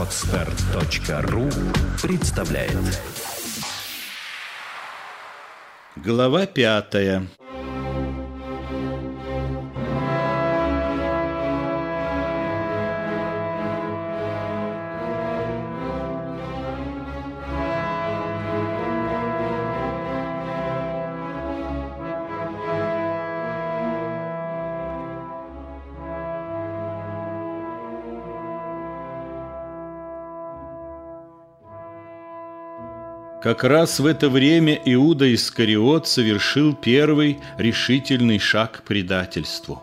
[0.00, 1.50] Отстар.ру
[2.00, 3.02] представляет.
[5.94, 7.28] Глава пятая
[33.50, 39.82] Как раз в это время Иуда Искариот совершил первый решительный шаг к предательству.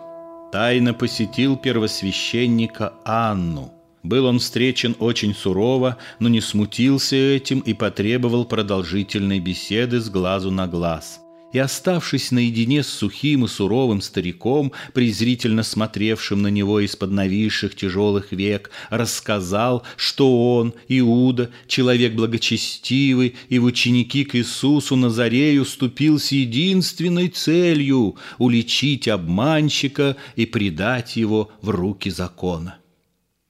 [0.54, 3.74] Тайно посетил первосвященника Анну.
[4.04, 10.50] Был он встречен очень сурово, но не смутился этим и потребовал продолжительной беседы с глазу
[10.50, 11.20] на глаз–
[11.54, 18.32] и, оставшись наедине с сухим и суровым стариком, презрительно смотревшим на него из-под нависших тяжелых
[18.32, 26.32] век, рассказал, что он, Иуда, человек благочестивый и в ученики к Иисусу Назарею ступил с
[26.32, 32.78] единственной целью— уличить обманщика и предать его в руки закона.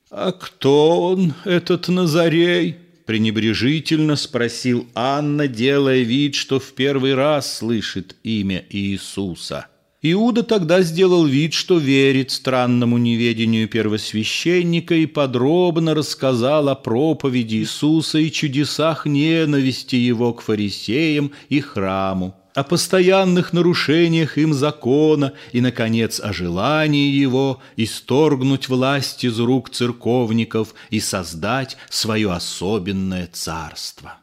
[0.10, 8.18] «А кто он, этот Назарей?» Пренебрежительно спросил Анна, делая вид, что в первый раз слышит
[8.22, 9.68] имя Иисуса.
[10.04, 18.20] Иуда тогда сделал вид, что верит странному неведению первосвященника и подробно рассказал о проповеди Иисуса
[18.20, 26.20] и чудесах ненависти его к фарисеям и храму о постоянных нарушениях им закона и, наконец,
[26.20, 34.16] о желании его исторгнуть власть из рук церковников и создать свое особенное царство.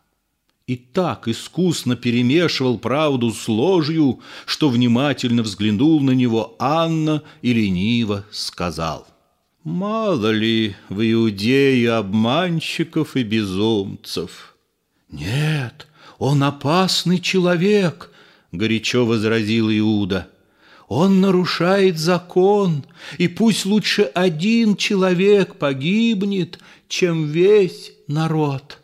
[0.66, 8.24] И так искусно перемешивал правду с ложью, что внимательно взглянул на него Анна и лениво
[8.32, 9.06] сказал—
[9.62, 14.56] Мало ли в Иудее обманщиков и безумцев.
[15.08, 15.86] Нет,
[16.18, 18.10] он опасный человек,
[18.56, 20.28] горячо возразил Иуда.
[20.88, 22.84] Он нарушает закон,
[23.18, 28.78] и пусть лучше один человек погибнет, чем весь народ.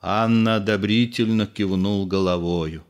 [0.00, 2.84] Анна одобрительно кивнул головою.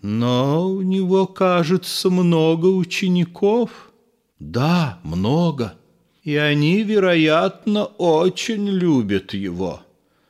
[0.00, 3.92] Но у него, кажется, много учеников.
[4.38, 5.74] Да, много.
[6.22, 9.82] И они, вероятно, очень любят его.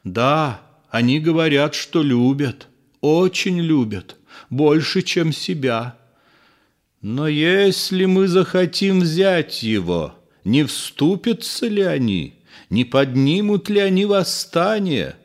[0.02, 2.66] Да, они говорят, что любят,
[3.00, 4.16] очень любят
[4.48, 5.96] больше, чем себя.
[7.02, 10.14] Но если мы захотим взять его,
[10.44, 12.34] не вступятся ли они,
[12.68, 15.16] не поднимут ли они восстание?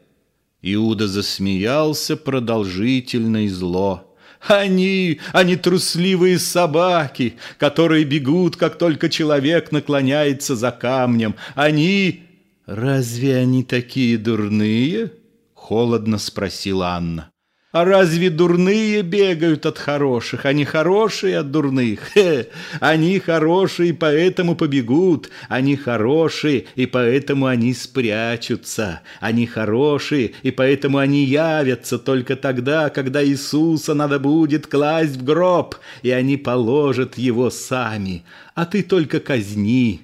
[0.61, 4.15] Иуда засмеялся продолжительно и зло.
[4.47, 11.35] Они, они трусливые собаки, которые бегут, как только человек наклоняется за камнем.
[11.55, 12.21] Они...
[12.65, 15.11] Разве они такие дурные?
[15.53, 17.29] Холодно спросила Анна.
[17.75, 20.45] А разве дурные бегают от хороших?
[20.45, 22.13] Они хорошие от дурных.
[22.13, 22.47] Хе,
[22.79, 25.29] они хорошие, поэтому побегут.
[25.49, 29.01] Они хорошие, и поэтому они спрячутся.
[29.19, 35.75] Они хорошие, и поэтому они явятся только тогда, когда Иисуса надо будет класть в гроб,
[36.01, 38.23] и они положат его сами.
[38.53, 39.99] А ты только казни.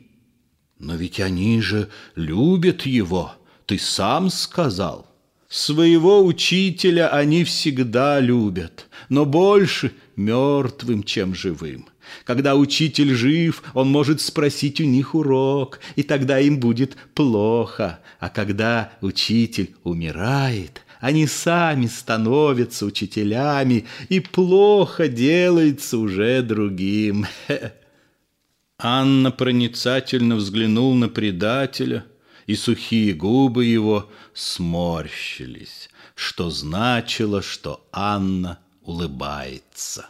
[0.78, 1.88] Но ведь они же
[2.18, 3.32] любят его,
[3.66, 5.11] ты сам сказал.
[5.52, 11.90] Своего учителя они всегда любят, но больше мертвым, чем живым.
[12.24, 18.00] Когда учитель жив, он может спросить у них урок, и тогда им будет плохо.
[18.22, 27.26] А когда учитель умирает, они сами становятся учителями, и плохо делается уже другим.
[28.80, 32.06] Анна проницательно взглянул на предателя,
[32.48, 40.08] и сухие губы его сморщились, что значило, что Анна улыбается.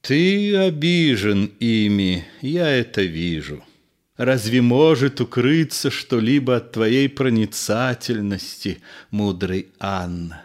[0.00, 3.64] «Ты обижен ими, я это вижу.
[4.16, 10.42] Разве может укрыться что-либо от твоей проницательности, мудрый Анна?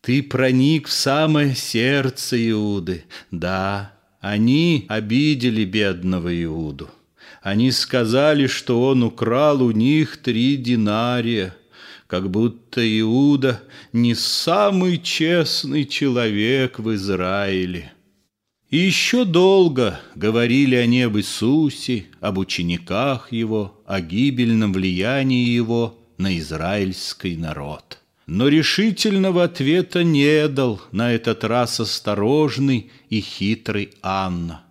[0.00, 3.04] Ты проник в самое сердце Иуды.
[3.30, 6.88] Да, они обидели бедного Иуду.
[7.48, 11.56] Они сказали, что он украл у них три динария,
[12.06, 13.62] как будто Иуда
[13.94, 17.90] не самый честный человек в Израиле.
[18.68, 26.38] И еще долго говорили они об Иисусе, об учениках Его, о гибельном влиянии Его на
[26.38, 27.98] израильский народ.
[28.26, 34.67] Но решительного ответа не дал на этот раз осторожный и хитрый Анна.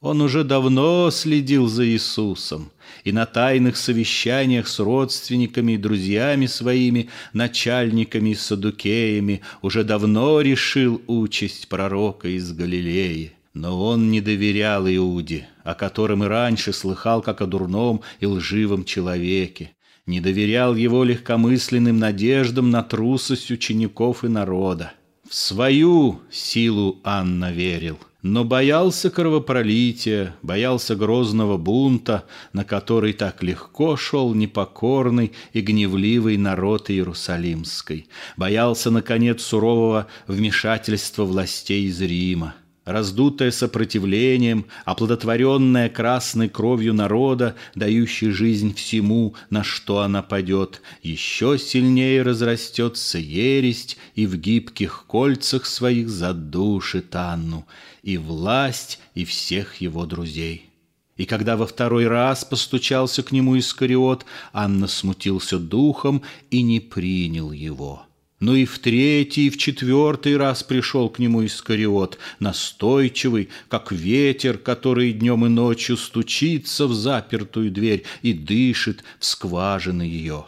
[0.00, 2.70] Он уже давно следил за Иисусом
[3.04, 11.00] и на тайных совещаниях с родственниками и друзьями своими, начальниками и садукеями уже давно решил
[11.06, 13.32] участь пророка из Галилеи.
[13.54, 18.84] Но он не доверял Иуде, о котором и раньше слыхал как о дурном и лживом
[18.84, 19.70] человеке,
[20.04, 24.92] не доверял его легкомысленным надеждам на трусость учеников и народа.
[25.28, 33.96] В свою силу Анна верил, но боялся кровопролития, боялся грозного бунта, на который так легко
[33.96, 42.54] шел непокорный и гневливый народ Иерусалимской, боялся, наконец, сурового вмешательства властей из Рима
[42.86, 52.22] раздутое сопротивлением, оплодотворенная красной кровью народа, дающей жизнь всему, на что она падет, еще сильнее
[52.22, 57.66] разрастется ересть и в гибких кольцах своих задушит Анну,
[58.02, 60.70] и власть, и всех его друзей.
[61.16, 67.52] И когда во второй раз постучался к нему Искариот, Анна смутился духом и не принял
[67.52, 68.05] его.
[68.38, 74.58] Но и в третий, и в четвертый раз пришел к нему Искариот, настойчивый, как ветер,
[74.58, 80.46] который днем и ночью стучится в запертую дверь и дышит в скважины ее.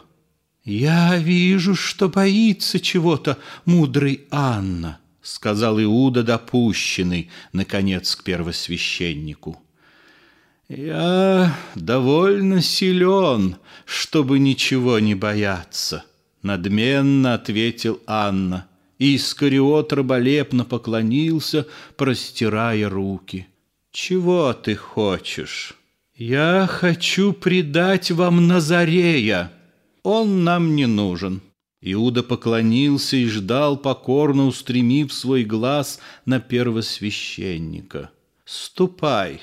[0.63, 9.59] «Я вижу, что боится чего-то мудрый Анна»,— сказал Иуда, допущенный, наконец, к первосвященнику.
[10.67, 16.05] «Я довольно силен, чтобы ничего не бояться»,
[16.41, 23.47] Надменно ответил Анна, и Искариот раболепно поклонился, простирая руки.
[23.91, 25.75] «Чего ты хочешь?»
[26.15, 29.51] «Я хочу предать вам Назарея.
[30.03, 31.41] Он нам не нужен».
[31.81, 38.11] Иуда поклонился и ждал, покорно устремив свой глаз на первосвященника.
[38.43, 39.39] «Ступай,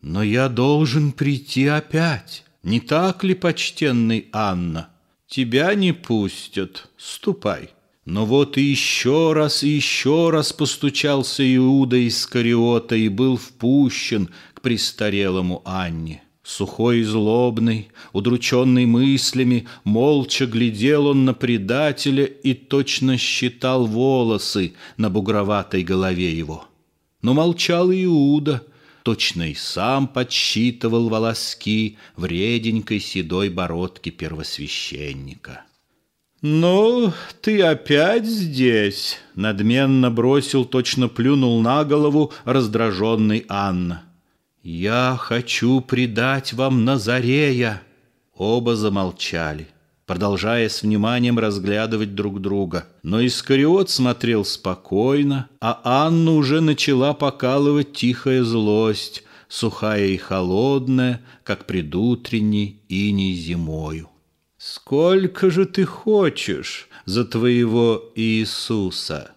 [0.00, 4.88] но я должен прийти опять, не так ли, почтенный Анна?»
[5.28, 7.70] Тебя не пустят, ступай.
[8.04, 14.30] Но вот и еще раз и еще раз постучался Иуда из Кариота и был впущен
[14.54, 16.22] к престарелому Анне.
[16.42, 25.10] Сухой и злобный, удрученный мыслями, молча глядел он на предателя и точно считал волосы на
[25.10, 26.64] бугроватой голове его.
[27.20, 28.62] Но молчал Иуда—
[29.08, 35.62] точно и сам подсчитывал волоски в реденькой седой бородке первосвященника.
[36.42, 44.02] «Ну, ты опять здесь!»— надменно бросил, точно плюнул на голову раздраженный Анна.
[44.62, 47.80] «Я хочу предать вам Назарея!»
[48.36, 49.68] Оба замолчали
[50.08, 52.86] продолжая с вниманием разглядывать друг друга.
[53.02, 61.66] Но Искариот смотрел спокойно, а Анну уже начала покалывать тихая злость, сухая и холодная, как
[61.66, 64.08] предутренний иней зимою.
[64.56, 69.32] «Сколько же ты хочешь за твоего Иисуса?»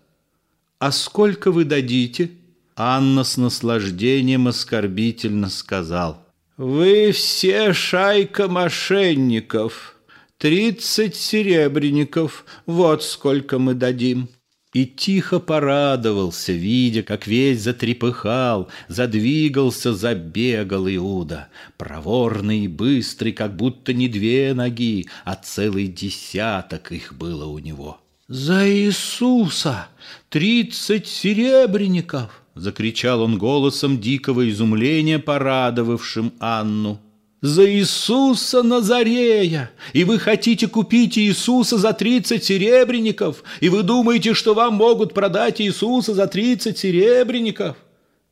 [0.79, 2.31] «А сколько вы дадите?»
[2.77, 6.25] Анна с наслаждением оскорбительно сказал.
[6.55, 9.97] «Вы все шайка мошенников!»
[10.41, 14.27] Тридцать серебряников, вот сколько мы дадим.
[14.73, 23.93] И тихо порадовался, видя, как весь затрепыхал, задвигался, забегал Иуда, проворный и быстрый, как будто
[23.93, 27.99] не две ноги, а целый десяток их было у него.
[28.27, 29.89] «За Иисуса!
[30.29, 36.99] Тридцать серебряников!»— закричал он голосом дикого изумления, порадовавшим Анну
[37.41, 44.53] за Иисуса Назарея, и вы хотите купить Иисуса за тридцать серебряников, и вы думаете, что
[44.53, 47.77] вам могут продать Иисуса за тридцать серебряников?»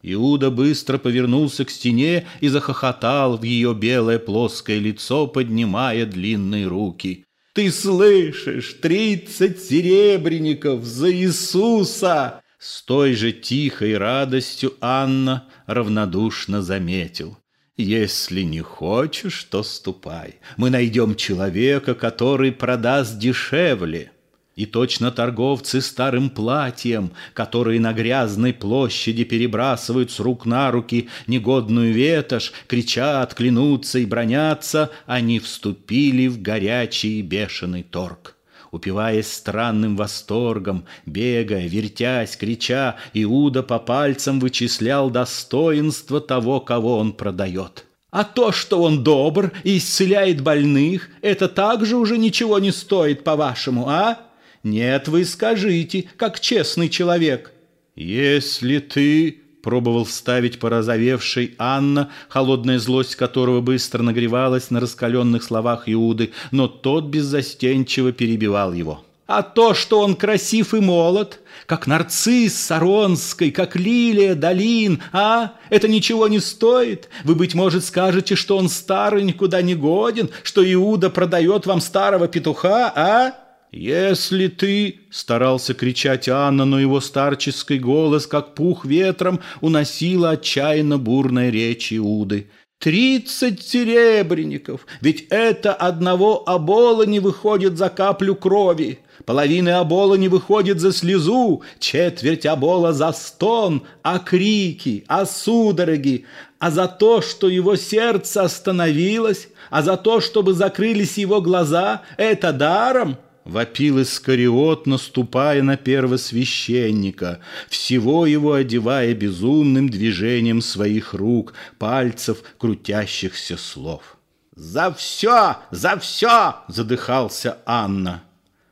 [0.02, 7.26] Иуда быстро повернулся к стене и захохотал в ее белое плоское лицо, поднимая длинные руки.
[7.54, 8.78] «Ты слышишь?
[8.82, 17.38] Тридцать серебряников за Иисуса!» С той же тихой радостью Анна равнодушно заметил.
[17.82, 20.36] Если не хочешь, то ступай.
[20.58, 24.12] Мы найдем человека, который продаст дешевле.
[24.58, 31.94] И точно торговцы старым платьем, которые на грязной площади перебрасывают с рук на руки негодную
[31.94, 38.36] ветошь, кричат, клянутся и бронятся, они вступили в горячий и бешеный торг
[38.72, 47.86] упиваясь странным восторгом, бегая, вертясь, крича, Иуда по пальцам вычислял достоинство того, кого он продает.
[48.12, 53.88] А то, что он добр и исцеляет больных, это также уже ничего не стоит, по-вашему,
[53.88, 54.20] а?
[54.64, 57.54] Нет, вы скажите, как честный человек.
[57.96, 66.32] Если ты пробовал вставить порозовевший Анна, холодная злость которого быстро нагревалась на раскаленных словах Иуды,
[66.52, 69.04] но тот беззастенчиво перебивал его.
[69.30, 75.54] А то, что он красив и молод, как нарцисс Саронской, как лилия долин, а?
[75.70, 77.10] Это ничего не стоит.
[77.24, 82.28] Вы, быть может, скажете, что он старый, никуда не годен, что Иуда продает вам старого
[82.28, 83.49] петуха, а?
[83.72, 91.52] «Если ты...»— старался кричать Анна, но его старческий голос, как пух ветром, уносила отчаянно бурная
[91.52, 92.50] речь Иуды.
[92.80, 94.88] «Тридцать серебряников!
[95.02, 101.62] Ведь это одного обола не выходит за каплю крови!» Половины обола не выходит за слезу,
[101.78, 106.26] четверть обола за стон, а крики, а судороги,
[106.58, 112.54] а за то, что его сердце остановилось, а за то, чтобы закрылись его глаза, это
[112.54, 113.18] даром–
[113.50, 124.18] Вопил Искариот, наступая на первосвященника, всего его одевая безумным движением своих рук, пальцев, крутящихся слов.
[124.56, 125.58] «За все!
[125.72, 128.22] За все!»— задыхался Анна.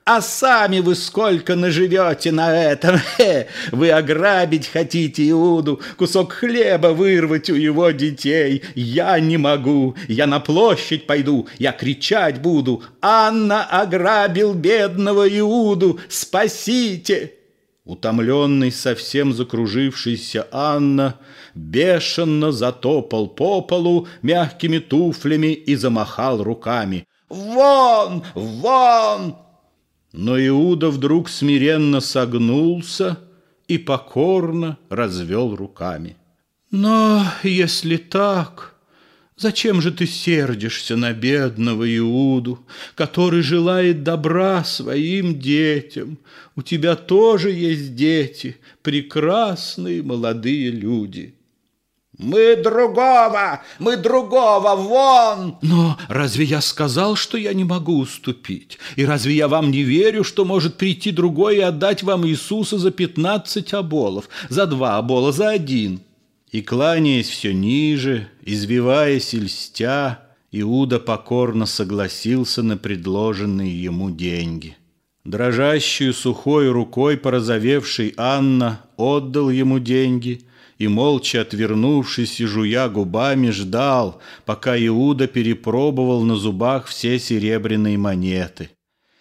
[0.07, 2.97] А сами вы сколько наживете на этом?
[3.17, 8.63] Хе, вы ограбить хотите Иуду, кусок хлеба вырвать у его детей.
[8.73, 12.83] Я не могу, я на площадь пойду, я кричать буду.
[13.01, 17.33] Анна ограбил бедного Иуду, спасите!»
[17.83, 21.15] Утомленный, совсем закружившийся Анна
[21.53, 27.05] бешено затопал по полу мягкими туфлями и замахал руками.
[27.27, 28.23] «Вон!
[28.35, 29.46] Вон!
[30.13, 33.17] Но Иуда вдруг смиренно согнулся
[33.67, 36.15] и покорно развел руками.
[36.71, 38.75] «Но если так,
[39.35, 46.17] зачем же ты сердишься на бедного Иуду, который желает добра своим детям?
[46.55, 51.35] У тебя тоже есть дети, прекрасные молодые люди».
[52.17, 53.61] «Мы другого!
[53.77, 54.75] Мы другого!
[54.75, 58.79] Вон!» «Но разве я сказал, что я не могу уступить?
[58.95, 62.89] И разве я вам не верю, что может прийти другой и отдать вам Иисуса за
[62.89, 65.99] пятнадцать оболов, за два обола, за один?»
[66.51, 74.75] И, кланяясь все ниже, избиваясь и льстя, Иуда покорно согласился на предложенные ему деньги.
[75.23, 80.41] Дрожащую сухой рукой порозовевший Анна отдал ему деньги–
[80.77, 88.69] и, молча отвернувшись и жуя губами, ждал, пока Иуда перепробовал на зубах все серебряные монеты.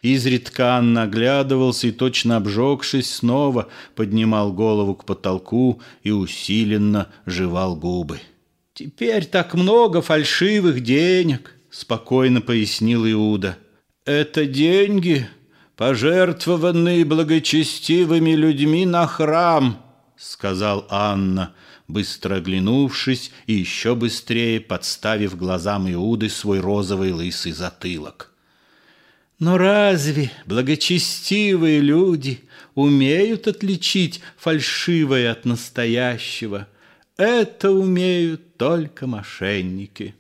[0.02, 8.20] Изредка он наглядывался и, точно обжегшись, снова поднимал голову к потолку и усиленно жевал губы.
[8.74, 13.56] «Теперь так много фальшивых денег»,— спокойно пояснил Иуда.
[14.04, 15.26] «Это деньги,
[15.76, 19.78] пожертвованные благочестивыми людьми на храм»,—
[20.16, 21.54] сказал Анна,
[21.88, 28.32] быстро оглянувшись и еще быстрее подставив глазам Иуды свой розовый лысый затылок.
[29.38, 32.40] «Но разве благочестивые люди
[32.74, 36.66] умеют отличить фальшивое от настоящего?
[37.16, 40.14] Это умеют только мошенники».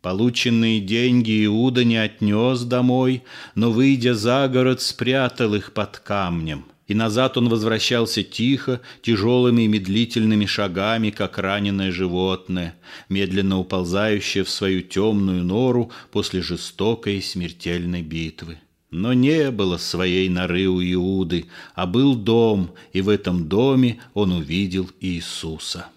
[0.00, 3.24] Полученные деньги Иуда не отнес домой,
[3.56, 9.68] но, выйдя за город, спрятал их под камнем– и назад он возвращался тихо, тяжелыми и
[9.68, 12.74] медлительными шагами, как раненое животное,
[13.10, 18.58] медленно уползающее в свою темную нору после жестокой и смертельной битвы.
[18.90, 24.32] Но не было своей норы у Иуды, а был дом, и в этом доме он
[24.32, 25.88] увидел Иисуса.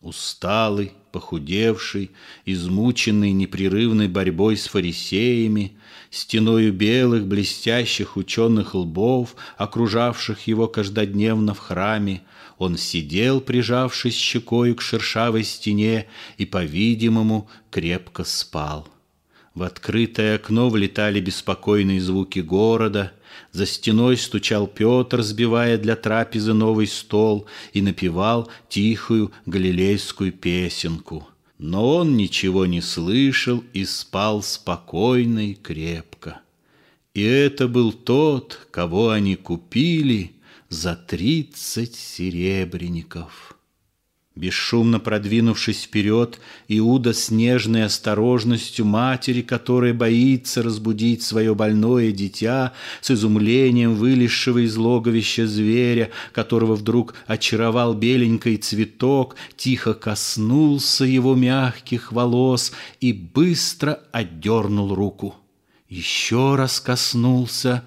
[0.00, 2.10] Усталый, похудевший,
[2.46, 5.72] измученный непрерывной борьбой с фарисеями,
[6.10, 12.22] стеною белых блестящих ученых лбов, окружавших его каждодневно в храме,
[12.58, 16.06] он сидел, прижавшись щекою к шершавой стене,
[16.38, 18.88] и, по-видимому, крепко спал.
[19.54, 23.12] В открытое окно влетали беспокойные звуки города,
[23.52, 31.96] за стеной стучал Петр, сбивая для трапезы новый стол, и напевал тихую галилейскую песенку— но
[31.96, 36.40] он ничего не слышал и спал спокойно и крепко.
[37.14, 40.32] И это был тот, кого они купили
[40.68, 43.57] за тридцать серебряников.
[44.38, 53.10] Бесшумно продвинувшись вперед, Иуда с нежной осторожностью матери, которая боится разбудить свое больное дитя, с
[53.10, 62.70] изумлением вылезшего из логовища зверя, которого вдруг очаровал беленький цветок, тихо коснулся его мягких волос
[63.00, 65.34] и быстро отдернул руку.
[65.88, 67.82] Еще раз коснулся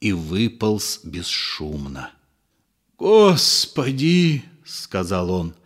[0.00, 2.12] и выполз бесшумно.
[2.96, 5.54] «Господи!»— сказал он—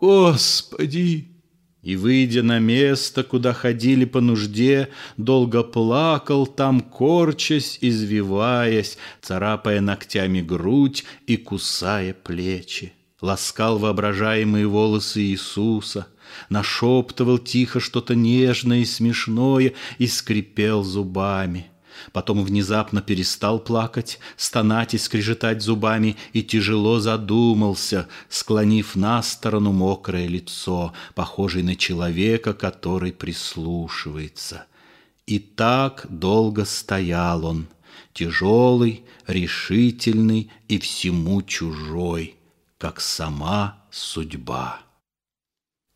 [0.00, 1.30] Господи!»
[1.82, 10.42] И, выйдя на место, куда ходили по нужде, долго плакал там, корчась, извиваясь, царапая ногтями
[10.42, 12.92] грудь и кусая плечи.
[13.22, 16.06] Ласкал воображаемые волосы Иисуса,
[16.50, 21.70] нашептывал тихо что-то нежное и смешное и скрипел зубами.
[22.12, 30.26] Потом внезапно перестал плакать, стонать и скрежетать зубами и тяжело задумался, склонив на сторону мокрое
[30.26, 34.66] лицо, похожее на человека, который прислушивается.
[35.26, 37.68] И так долго стоял он,
[38.12, 42.36] тяжелый, решительный и всему чужой,
[42.78, 44.80] как сама судьба.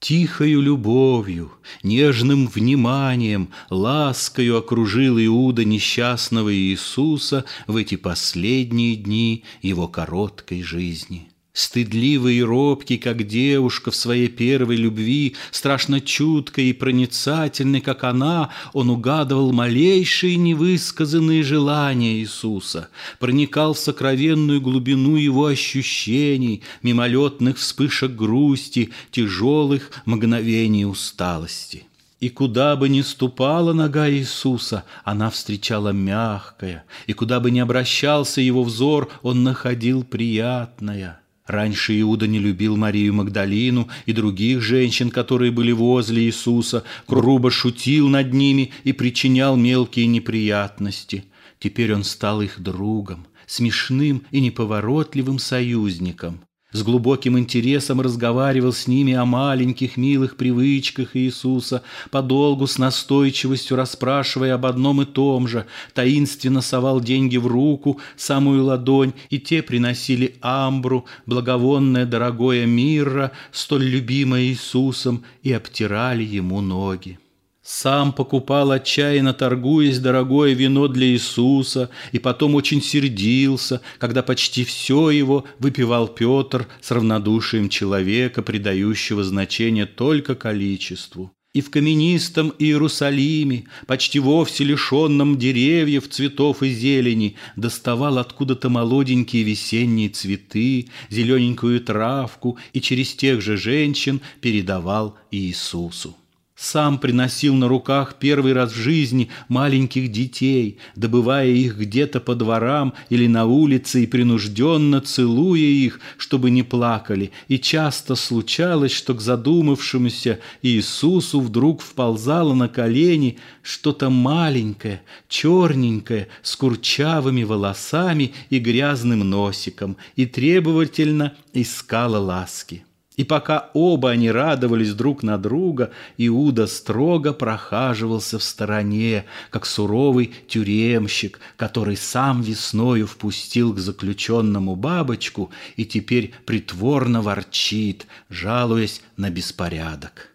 [0.05, 10.63] Тихою любовью, нежным вниманием, ласкою окружил Иуда несчастного Иисуса в эти последние дни его короткой
[10.63, 11.31] жизни.
[11.55, 18.51] Стыдливый и робкий, как девушка в своей первой любви, страшно чуткой и проницательный, как она,
[18.73, 22.89] он угадывал малейшие невысказанные желания Иисуса,
[23.21, 31.87] проникал в сокровенную глубину его ощущений, мимолетных вспышек грусти, тяжелых мгновений усталости.
[32.19, 38.41] И куда бы ни ступала нога Иисуса, она встречала мягкое, и куда бы ни обращался
[38.41, 45.51] его взор, он находил приятное– Раньше Иуда не любил Марию Магдалину и других женщин, которые
[45.51, 51.25] были возле Иисуса, грубо шутил над ними и причинял мелкие неприятности.
[51.59, 56.41] Теперь он стал их другом, смешным и неповоротливым союзником
[56.75, 64.55] с глубоким интересом разговаривал с ними о маленьких милых привычках Иисуса, подолгу с настойчивостью расспрашивая
[64.55, 70.35] об одном и том же, таинственно совал деньги в руку, самую ладонь, и те приносили
[70.41, 77.21] амбру, благовонное дорогое мирра, столь любимое Иисусом, и обтирали ему ноги.
[77.65, 85.09] Сам покупал отчаянно торгуясь дорогое вино для Иисуса, и потом очень сердился, когда почти все
[85.09, 91.33] его выпивал Петр с равнодушием человека, придающего значение только количеству.
[91.55, 100.11] И в каменистом Иерусалиме, почти вовсе лишенном деревьев, цветов и зелени, доставал откуда-то молоденькие весенние
[100.11, 106.15] цветы, зелененькую травку и через тех же женщин передавал Иисусу.
[106.57, 112.95] Сам приносил на руках первый раз в жизни маленьких детей, добывая их где-то по дворам
[113.09, 117.33] или на улице и принужденно целуя их, чтобы не плакали.
[117.49, 126.55] И часто случалось, что к задумавшемуся Иисусу вдруг вползало на колени что-то маленькое, черненькое, с
[126.55, 132.85] курчавыми волосами и грязным носиком, и требовательно искало ласки.
[133.17, 140.35] И пока оба они радовались друг на друга, Иуда строго прохаживался в стороне, как суровый
[140.49, 150.34] тюремщик, который сам весною впустил к заключенному бабочку и теперь притворно ворчит, жалуясь на беспорядок.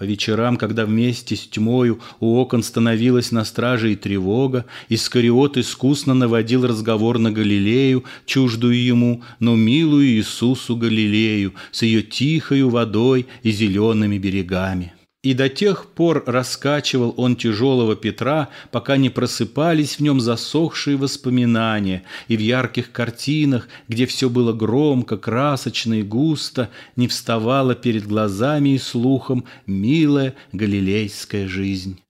[0.00, 6.14] По вечерам, когда вместе с тьмою у окон становилась на страже и тревога, Искариот искусно
[6.14, 13.50] наводил разговор на Галилею, чуждую ему, но милую Иисусу Галилею, с ее тихою водой и
[13.50, 14.94] зелеными берегами.
[15.22, 22.04] И до тех пор раскачивал он тяжелого Петра, пока не просыпались в нем засохшие воспоминания,
[22.28, 28.70] и в ярких картинах, где все было громко, красочно и густо, не вставала перед глазами
[28.70, 32.00] и слухом милая галилейская жизнь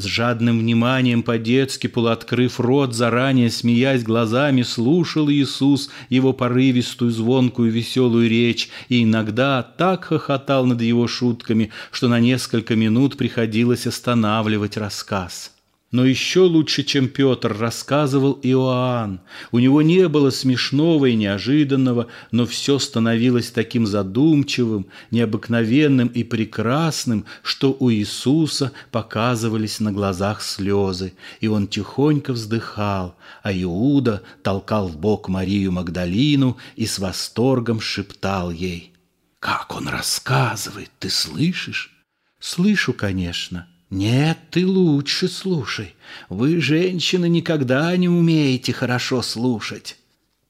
[0.00, 8.28] с жадным вниманием по-детски, полуоткрыв рот, заранее смеясь глазами, слушал Иисус его порывистую, звонкую, веселую
[8.28, 15.52] речь и иногда так хохотал над его шутками, что на несколько минут приходилось останавливать рассказ.
[15.92, 19.20] Но еще лучше, чем Петр, рассказывал Иоанн.
[19.50, 27.24] У него не было смешного и неожиданного, но все становилось таким задумчивым, необыкновенным и прекрасным,
[27.42, 34.96] что у Иисуса показывались на глазах слезы, и он тихонько вздыхал, а Иуда толкал в
[34.96, 38.92] бок Марию Магдалину и с восторгом шептал ей.
[39.40, 41.90] «Как он рассказывает, ты слышишь?»
[42.38, 43.66] «Слышу, конечно».
[43.90, 45.96] «Нет, ты лучше слушай.
[46.28, 49.96] Вы, женщины, никогда не умеете хорошо слушать».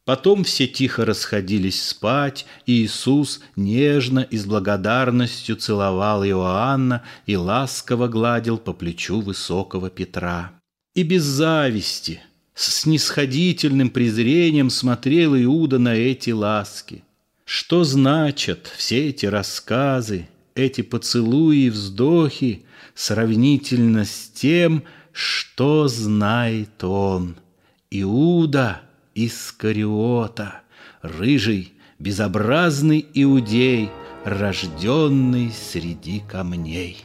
[0.04, 8.08] Потом все тихо расходились спать, и Иисус нежно и с благодарностью целовал Иоанна и ласково
[8.08, 10.52] гладил по плечу высокого Петра.
[10.94, 12.20] И без зависти,
[12.54, 17.04] с снисходительным презрением смотрел Иуда на эти ласки–
[17.44, 27.36] Что значат все эти рассказы, эти поцелуи и вздохи сравнительно с тем, что знает он?
[27.90, 28.82] Иуда
[29.14, 30.60] Искариота,
[31.02, 33.90] рыжий, безобразный иудей,
[34.24, 37.04] рожденный среди камней.